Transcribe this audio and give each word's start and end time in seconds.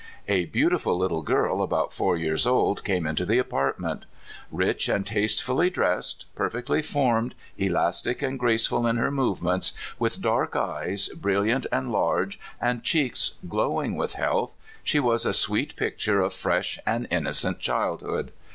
A 0.27 0.45
beau 0.45 0.67
tiful 0.69 0.97
little 0.97 1.21
girl 1.21 1.61
about 1.61 1.93
four 1.93 2.17
years 2.17 2.47
old 2.47 2.83
came 2.83 3.05
into 3.05 3.23
the 3.23 3.37
apartment. 3.37 4.05
Richly 4.51 4.95
and 4.95 5.05
tastefully 5.05 5.69
dressed, 5.69 6.25
perfect 6.33 6.71
ly 6.71 6.81
formed, 6.81 7.35
elastic 7.55 8.23
and 8.23 8.39
graceful 8.39 8.87
in 8.87 8.95
her 8.97 9.11
movements, 9.11 9.73
with 9.99 10.19
dark 10.19 10.55
eyes, 10.55 11.09
brilliant 11.09 11.67
and 11.71 11.91
large, 11.91 12.39
and 12.59 12.81
cheeks 12.83 13.33
glowing 13.47 13.95
with 13.95 14.13
health, 14.15 14.55
she 14.83 14.99
was 14.99 15.23
a 15.23 15.33
sweet 15.33 15.75
picture 15.75 16.19
of 16.19 16.33
fresh 16.33 16.79
and 16.83 17.07
innocent 17.11 17.59
childhood. 17.59 18.31